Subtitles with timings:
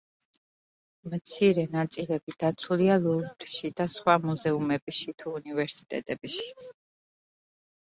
[1.11, 6.51] მცირე ნაწილები დაცულია ლუვრში და სხვა მუზეუმებში თუ უნივერსიტეტებში.